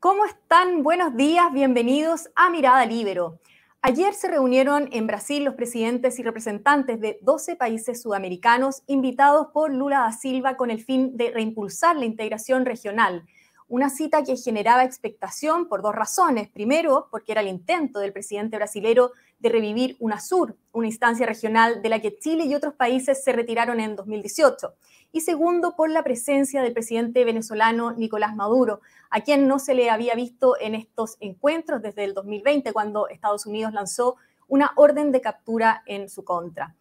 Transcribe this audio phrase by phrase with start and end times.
[0.00, 0.84] ¿Cómo están?
[0.84, 3.40] Buenos días, bienvenidos a Mirada Libero.
[3.82, 9.74] Ayer se reunieron en Brasil los presidentes y representantes de 12 países sudamericanos invitados por
[9.74, 13.24] Lula da Silva con el fin de reimpulsar la integración regional
[13.68, 16.48] una cita que generaba expectación por dos razones.
[16.48, 21.88] Primero, porque era el intento del presidente brasilero de revivir UNASUR, una instancia regional de
[21.88, 24.74] la que Chile y otros países se retiraron en 2018.
[25.12, 28.80] Y segundo, por la presencia del presidente venezolano Nicolás Maduro,
[29.10, 33.46] a quien no se le había visto en estos encuentros desde el 2020, cuando Estados
[33.46, 34.16] Unidos lanzó
[34.48, 36.74] una orden de captura en su contra.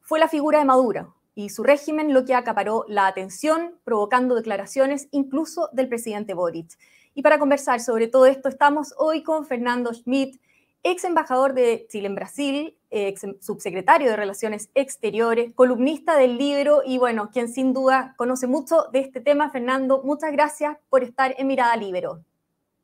[0.00, 5.06] Fue la figura de Maduro, y su régimen lo que acaparó la atención, provocando declaraciones
[5.12, 6.76] incluso del presidente Boric.
[7.14, 10.40] Y para conversar sobre todo esto estamos hoy con Fernando Schmidt,
[10.82, 16.98] ex embajador de Chile en Brasil, ex subsecretario de Relaciones Exteriores, columnista del libro y
[16.98, 19.48] bueno, quien sin duda conoce mucho de este tema.
[19.52, 22.24] Fernando, muchas gracias por estar en Mirada Libero.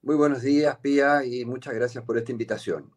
[0.01, 2.89] Muy buenos días, Pía, y muchas gracias por esta invitación.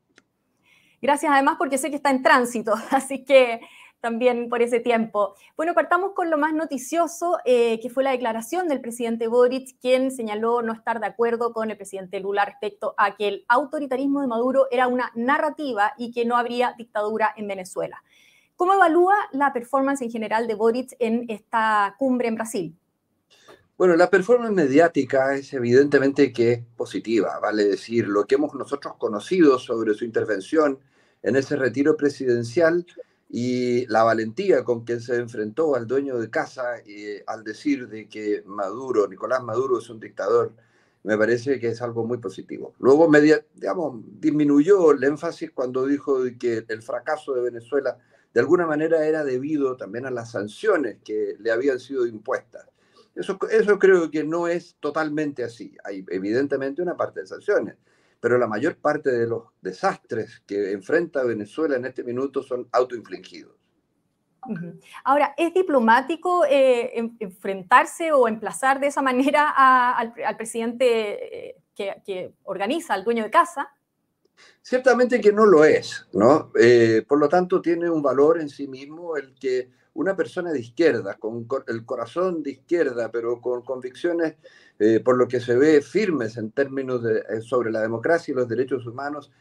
[1.02, 3.62] Gracias además porque sé que está en tránsito, así que
[4.02, 5.36] también por ese tiempo.
[5.56, 10.12] Bueno, partamos con lo más noticioso, eh, que fue la declaración del presidente Boric, quien
[10.12, 14.28] señaló no estar de acuerdo con el presidente Lula respecto a que el autoritarismo de
[14.28, 18.04] Maduro era una narrativa y que no habría dictadura en Venezuela.
[18.56, 22.76] ¿Cómo evalúa la performance en general de Boric en esta cumbre en Brasil?
[23.78, 28.96] Bueno, la performance mediática es evidentemente que es positiva, vale decir, lo que hemos nosotros
[28.98, 30.80] conocido sobre su intervención
[31.22, 32.88] en ese retiro presidencial
[33.30, 38.08] y la valentía con que se enfrentó al dueño de casa y al decir de
[38.08, 40.54] que Maduro, Nicolás Maduro es un dictador,
[41.04, 42.74] me parece que es algo muy positivo.
[42.80, 47.98] Luego, media, digamos, disminuyó el énfasis cuando dijo que el fracaso de Venezuela
[48.34, 52.68] de alguna manera era debido también a las sanciones que le habían sido impuestas.
[53.16, 55.76] Eso, eso creo que no es totalmente así.
[55.84, 57.76] Hay evidentemente una parte de sanciones,
[58.20, 63.58] pero la mayor parte de los desastres que enfrenta Venezuela en este minuto son autoinfligidos.
[65.04, 72.94] Ahora, ¿es diplomático eh, enfrentarse o emplazar de esa manera al, presidente eh, que, organiza,
[72.94, 73.70] al dueño de casa?
[74.62, 76.52] Ciertamente que no lo es, ¿no?
[76.60, 80.60] Eh, por lo tanto, tiene un valor en sí mismo el que una persona de
[80.60, 84.36] izquierda, con el corazón de izquierda, pero con convicciones,
[84.78, 88.36] eh, por lo que se ve, firmes en términos de, eh, sobre la democracia y
[88.36, 89.32] los derechos humanos,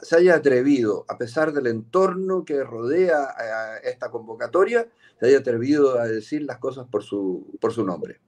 [0.00, 4.88] se haya atrevido, a pesar del entorno que rodea a esta convocatoria,
[5.20, 8.18] se haya atrevido a decir las cosas por su, por su nombre.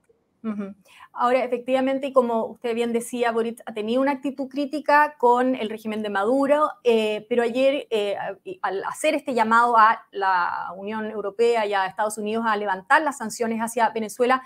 [1.19, 5.67] Ahora, efectivamente, y como usted bien decía, Boric ha tenido una actitud crítica con el
[5.67, 8.15] régimen de Maduro, eh, pero ayer, eh,
[8.61, 13.17] al hacer este llamado a la Unión Europea y a Estados Unidos a levantar las
[13.17, 14.43] sanciones hacia Venezuela,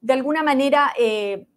[0.00, 1.48] de alguna manera eh,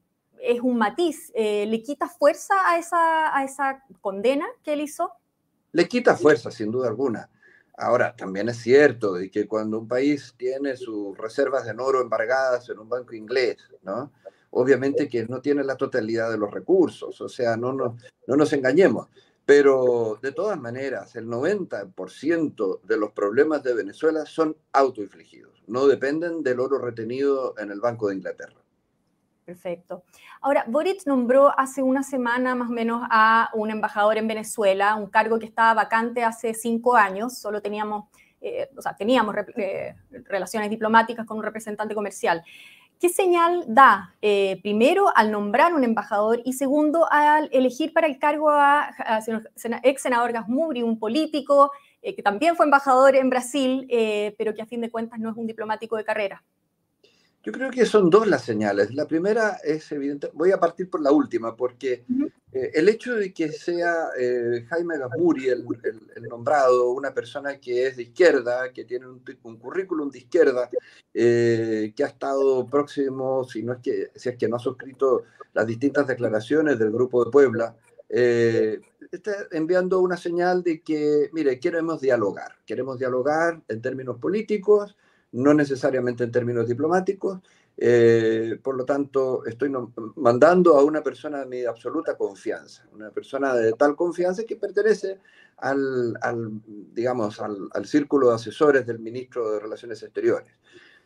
[0.42, 1.31] es un matiz.
[1.36, 5.12] ¿Le quita fuerza a esa, a esa condena que él hizo?
[5.74, 7.30] Le quita fuerza, sin duda alguna.
[7.78, 12.68] Ahora, también es cierto de que cuando un país tiene sus reservas de oro embargadas
[12.70, 14.12] en un banco inglés, ¿no?
[14.51, 18.53] Obviamente que no tiene la totalidad de los recursos, o sea, no nos, no nos
[18.53, 19.07] engañemos.
[19.45, 26.41] Pero de todas maneras, el 90% de los problemas de Venezuela son autoinfligidos, no dependen
[26.41, 28.66] del oro retenido en el Banco de Inglaterra.
[29.45, 30.03] Perfecto.
[30.41, 35.07] Ahora, Boric nombró hace una semana más o menos a un embajador en Venezuela, un
[35.07, 38.06] cargo que estaba vacante hace cinco años, solo teníamos,
[38.41, 39.95] eh, o sea, teníamos eh,
[40.27, 42.44] relaciones diplomáticas con un representante comercial.
[43.00, 48.17] ¿Qué señal da, eh, primero, al nombrar un embajador y segundo, al elegir para el
[48.17, 48.89] cargo a,
[49.83, 53.88] ex senador Gasmuri, un político que también fue embajador en Brasil,
[54.38, 56.44] pero que a fin de cuentas no es un diplomático de carrera?
[57.45, 58.91] Yo creo que son dos las señales.
[58.95, 62.03] La primera es evidente, voy a partir por la última, porque
[62.51, 65.63] eh, el hecho de que sea eh, Jaime Gasmuri el,
[66.28, 70.72] nombrado, una persona que es de izquierda, que tiene un, currículum de izquierda,
[71.13, 75.25] eh, que ha estado próximo, si, no es que, si es que no ha suscrito
[75.53, 77.75] las distintas declaraciones del Grupo de Puebla,
[78.09, 84.95] está enviando una señal de que, mire, queremos dialogar, queremos dialogar en términos políticos,
[85.36, 87.40] no necesariamente en términos diplomáticos.
[87.78, 89.70] Eh, por lo tanto, estoy
[90.16, 95.20] mandando a una persona de mi absoluta confianza, una persona de tal confianza que pertenece
[95.58, 96.18] al,
[96.94, 100.54] digamos, al, círculo de asesores del ministro de Relaciones Exteriores.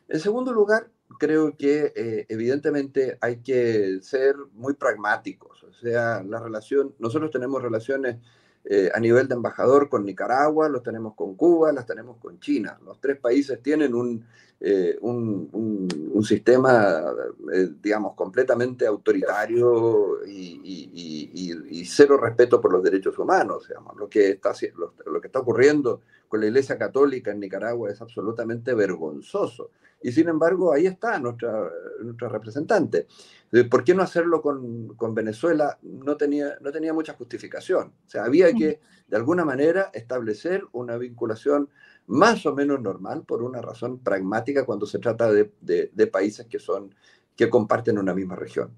[0.08, 6.40] En segundo lugar, creo que eh, evidentemente hay que ser muy pragmáticos, o sea, la
[6.40, 8.18] relación, nosotros tenemos relaciones
[8.65, 12.77] eh, a nivel de embajador con Nicaragua, los tenemos con Cuba, las tenemos con China.
[12.85, 14.23] Los tres países tienen un,
[14.59, 17.01] eh, un, sistema,
[17.53, 23.67] eh, digamos, completamente autoritario y, cero respeto por los derechos humanos.
[23.97, 24.53] Lo, que está,
[25.06, 29.72] lo, que está ocurriendo con la Iglesia Católica en Nicaragua es absolutamente vergonzoso.
[30.02, 31.70] Y sin embargo, ahí está nuestra,
[32.02, 33.08] nuestra representante.
[33.70, 35.78] ¿Por qué no hacerlo con, con, Venezuela?
[35.81, 37.94] No tenía, no tenía mucha justificación.
[38.06, 41.70] O sea, había que, de alguna manera, establecer una vinculación
[42.08, 46.60] más o menos normal por una razón pragmática cuando se trata de, de, países que,
[46.60, 46.96] son,
[47.36, 48.72] que comparten una misma región.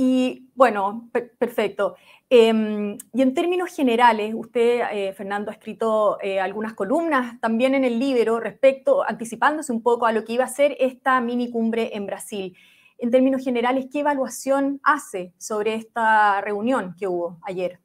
[0.00, 1.96] Y bueno, perfecto.
[2.30, 7.82] Em, y en términos generales, usted, eh, Fernando, ha escrito eh, algunas columnas también en
[7.82, 11.96] el Libro respecto, anticipándose un poco a lo que iba a ser esta mini cumbre
[11.96, 12.56] en Brasil.
[12.98, 17.80] En términos generales, ¿qué evaluación hace sobre esta reunión que hubo ayer?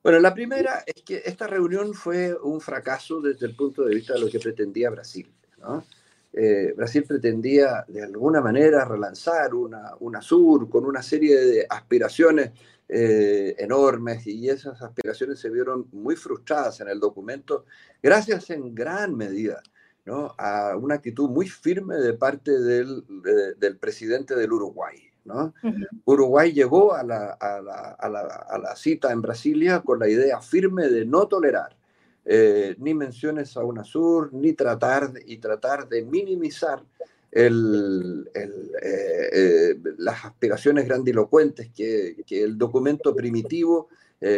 [0.00, 4.14] Bueno, la primera es que esta reunión fue un fracaso desde el punto de vista
[4.14, 5.28] de lo que pretendía Brasil.
[5.58, 5.82] ¿no?
[6.32, 12.52] Eh, Brasil pretendía de alguna manera relanzar una, una sur con una serie de aspiraciones
[12.88, 17.66] eh, enormes y esas aspiraciones se vieron muy frustradas en el documento,
[18.02, 19.62] gracias en gran medida
[20.04, 20.34] ¿no?
[20.38, 23.04] a una actitud muy firme de parte del,
[23.58, 24.96] del presidente del Uruguay.
[25.24, 25.54] ¿no?
[26.04, 30.08] Uruguay llegó a la, a, la, a, la, a la, cita en Brasilia con la
[30.08, 31.76] idea firme de no tolerar
[32.24, 36.82] eh, ni menciones a UNASUR, ni tratar, y tratar de minimizar
[37.32, 43.88] el, el, eh, eh, las aspiraciones grandilocuentes que, que, el documento primitivo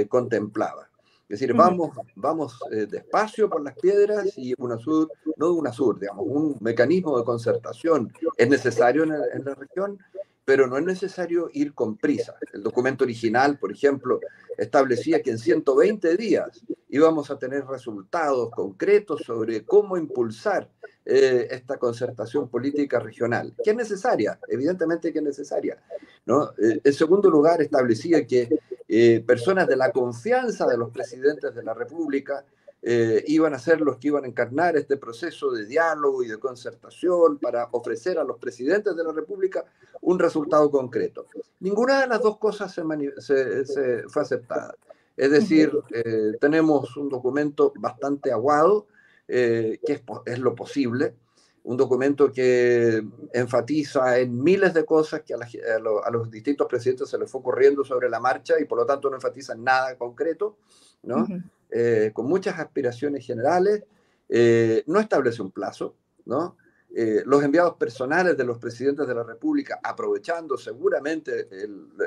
[0.09, 0.89] contemplaba.
[1.29, 2.59] Es decir, vamos, vamos
[2.89, 9.03] despacio por las piedras y UNASUR, no UNASUR, digamos, un mecanismo de concertación es necesario
[9.03, 9.99] en, en la región,
[10.45, 12.35] pero no es necesario ir con prisa.
[12.53, 14.21] El documento original, por ejemplo,
[14.59, 20.71] establecía que en 120 días íbamos a tener resultados concretos sobre cómo impulsar
[21.07, 25.83] eh, esta concertación política regional, que es necesaria, evidentemente que es necesaria.
[26.27, 26.51] ¿no?
[26.59, 28.49] Eh, en segundo lugar, establecía que
[28.89, 32.45] eh, personas de la confianza de los presidentes de la República
[32.87, 36.39] eh, iban a ser los que iban a encarnar este proceso de diálogo y de
[36.39, 39.65] concertación para ofrecer a los presidentes de la República
[40.03, 41.27] un resultado concreto.
[41.61, 44.75] Ninguna de las dos cosas se, se, fue aceptada.
[45.17, 48.87] Es decir, eh, tenemos un documento bastante aguado,
[49.29, 51.15] eh, que es, es, lo posible,
[51.63, 53.03] un documento que
[53.33, 57.83] enfatiza en miles de cosas que a, a, los distintos presidentes se les fue ocurriendo
[57.83, 60.59] sobre la marcha y por lo tanto no enfatiza en nada concreto,
[61.07, 61.27] ¿no?
[61.71, 63.85] Eh, con muchas aspiraciones generales,
[64.29, 66.57] eh, no establece un plazo, ¿no?
[66.97, 71.49] Eh, los enviados personales de los presidentes de la República, aprovechando seguramente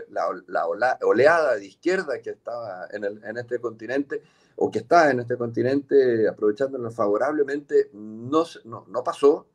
[0.09, 0.65] la,
[1.01, 4.21] oleada de izquierda que estaba en, el, en, este continente,
[4.55, 9.47] o que está en este continente, aprovechándolo favorablemente, no, no, no pasó,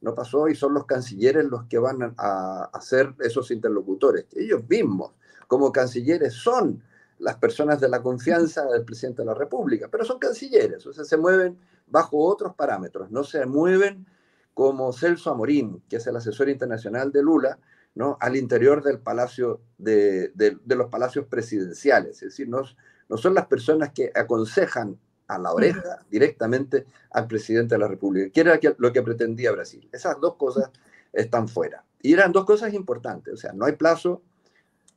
[0.00, 4.26] no pasó y son los cancilleres los que van a, a ser esos interlocutores.
[4.34, 5.12] Ellos mismos,
[5.46, 6.82] como cancilleres, son
[7.20, 11.04] las personas de la confianza del presidente de la República, pero son cancilleres, o sea,
[11.04, 14.06] se mueven bajo otros parámetros, no se mueven
[14.54, 17.58] como Celso Amorín, que es el asesor internacional de Lula,
[17.94, 18.16] ¿no?
[18.20, 22.62] al interior del palacio de, de, los palacios presidenciales, es decir, no,
[23.08, 28.30] no son las personas que aconsejan a la oreja directamente al presidente de la República,
[28.32, 29.88] que era lo que pretendía Brasil.
[29.92, 30.70] Esas dos cosas
[31.12, 31.84] están fuera.
[32.02, 34.22] Y eran dos cosas importantes, o sea, no hay plazo,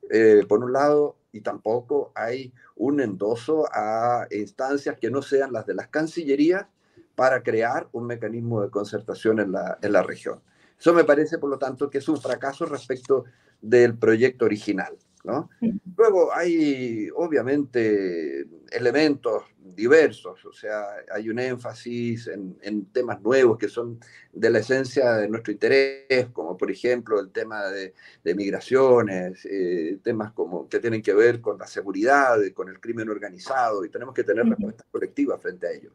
[0.09, 5.65] eh, por un lado, y tampoco hay un endoso a instancias que no sean las
[5.65, 6.67] de las cancillerías
[7.15, 10.41] para crear un mecanismo de concertación en la, en la región.
[10.79, 13.25] Eso me parece, por lo tanto, que es un fracaso respecto
[13.61, 14.97] del proyecto original.
[15.23, 15.49] ¿No?
[15.95, 23.69] Luego hay, obviamente, elementos diversos, o sea, hay un énfasis en, en, temas nuevos que
[23.69, 23.99] son
[24.33, 29.99] de la esencia de nuestro interés, como por ejemplo el tema de, de migraciones, eh,
[30.03, 34.13] temas como que tienen que ver con la seguridad, con el crimen organizado, y tenemos
[34.13, 35.91] que tener respuestas colectivas frente a ello.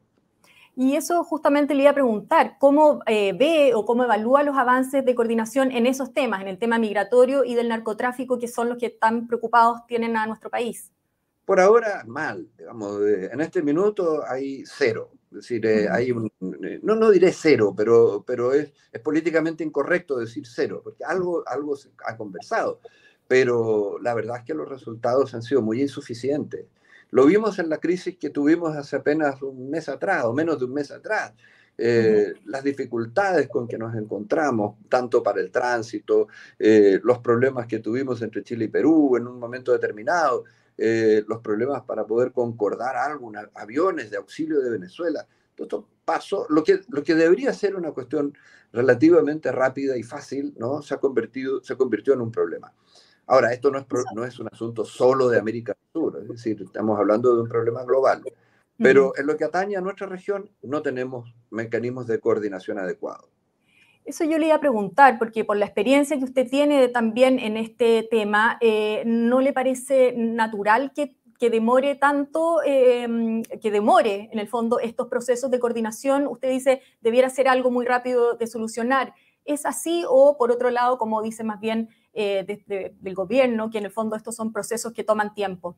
[0.80, 5.04] Y eso justamente le iba a preguntar, ¿cómo eh, ve o cómo evalúa los avances
[5.04, 8.78] de coordinación en esos temas, en el tema migratorio y del narcotráfico, que son los
[8.78, 10.92] que tan preocupados tienen a nuestro país?
[11.44, 15.10] Por ahora, mal, digamos, en este minuto hay cero.
[15.32, 16.30] Es decir, eh, hay un,
[16.62, 21.42] eh, no, no diré cero, pero, pero es, es, políticamente incorrecto decir cero, porque algo,
[21.48, 22.78] algo se ha conversado.
[23.26, 26.66] Pero la verdad es que los resultados han sido muy insuficientes.
[27.10, 30.66] Lo vimos en la crisis que tuvimos hace apenas un mes atrás, o menos de
[30.66, 31.32] un mes atrás,
[31.80, 36.26] eh, las dificultades con que nos encontramos, tanto para el tránsito,
[36.58, 40.44] eh, los problemas que tuvimos entre Chile y Perú en un momento determinado,
[40.76, 45.26] eh, los problemas para poder concordar algo, aviones de auxilio de Venezuela.
[45.54, 48.34] Todo esto pasó, lo que, lo que debería ser una cuestión
[48.72, 50.82] relativamente rápida y fácil, ¿no?
[50.82, 52.72] Se ha convertido, se convirtió en un problema.
[53.28, 56.62] Ahora, esto no es, no es un asunto solo de América del Sur, es decir,
[56.62, 58.22] estamos hablando de un problema global.
[58.78, 63.28] Pero en lo que atañe a nuestra región, no tenemos mecanismos de coordinación adecuados.
[64.06, 67.58] Eso yo le iba a preguntar, porque por la experiencia que usted tiene también en
[67.58, 74.38] este tema, eh, ¿no le parece natural que, que demore tanto, em, que demore en
[74.38, 76.26] el fondo estos procesos de coordinación?
[76.26, 79.12] Usted dice, debiera ser algo muy rápido de solucionar.
[79.44, 83.84] ¿Es así o por otro lado, como dice más bien eh, del gobierno, que en
[83.84, 85.76] el fondo estos son procesos que toman tiempo?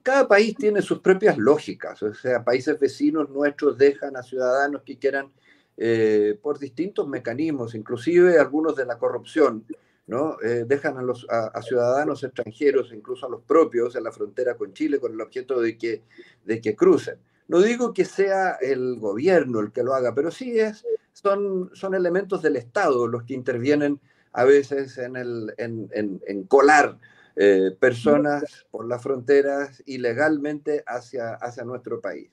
[0.00, 4.96] Cada país tiene sus propias lógicas, o sea, países vecinos nuestros dejan a ciudadanos que
[4.96, 5.32] quieran,
[5.76, 9.66] eh, por distintos mecanismos, inclusive algunos de la corrupción,
[10.06, 10.36] ¿no?
[10.40, 14.72] Eh, dejan a, los, a, ciudadanos extranjeros, incluso a los propios, en la frontera con
[14.72, 16.02] Chile con el objeto de que,
[16.44, 17.18] de que crucen.
[17.48, 21.96] No digo que sea el gobierno el que lo haga, pero sí es, son, son
[21.96, 24.00] elementos del Estado los que intervienen
[24.32, 26.98] a veces en, el, en, en, en colar
[27.36, 32.30] eh, personas por las fronteras ilegalmente hacia, hacia nuestro país.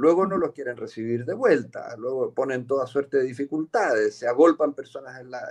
[0.00, 4.72] Luego no los quieren recibir de vuelta, luego ponen toda suerte de dificultades, se agolpan
[4.72, 5.42] personas en la,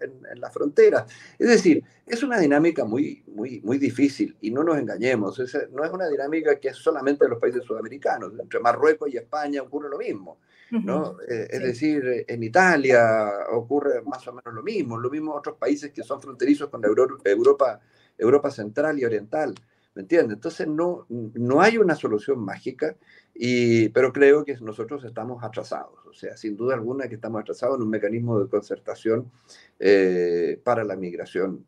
[0.00, 1.06] en la, frontera.
[1.38, 5.38] Es decir, es una dinámica muy, muy, muy difícil y no nos engañemos,
[5.70, 9.62] no es una dinámica que es solamente de los países sudamericanos, entre Marruecos y España
[9.62, 10.38] ocurre lo mismo.
[10.72, 11.18] ¿no?
[11.28, 15.56] Eh, es decir, en Italia ocurre más o menos lo mismo, lo mismo en otros
[15.58, 17.80] países que son fronterizos con Europa
[18.18, 19.54] Europa Central y Oriental.
[19.94, 20.36] ¿Me entiendes?
[20.36, 22.96] Entonces no, no hay una solución mágica,
[23.34, 25.98] y, pero creo que nosotros estamos atrasados.
[26.06, 29.30] O sea, sin duda alguna que estamos atrasados en un mecanismo de concertación
[29.78, 31.66] eh, para la migración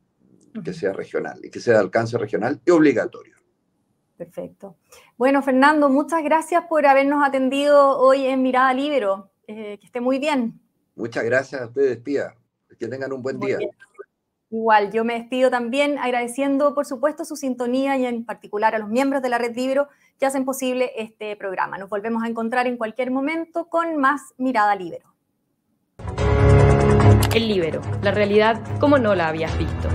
[0.64, 3.34] que sea regional y que sea de alcance regional y obligatorio.
[4.16, 4.76] Perfecto.
[5.16, 9.30] Bueno, Fernando, muchas gracias por habernos atendido hoy en Mirada Libero.
[9.46, 10.60] Eh, que esté muy bien.
[10.94, 12.34] Muchas gracias a ustedes, Pía.
[12.78, 13.58] Que tengan un buen día.
[14.50, 18.88] Igual, yo me despido también agradeciendo, por supuesto, su sintonía y en particular a los
[18.88, 21.78] miembros de la Red Libro que hacen posible este programa.
[21.78, 25.12] Nos volvemos a encontrar en cualquier momento con más Mirada Libero.
[27.34, 29.88] El Libero, la realidad como no la habías visto.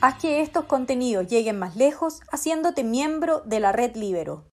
[0.00, 4.44] Haz que estos contenidos lleguen más lejos haciéndote miembro de la Red Libero.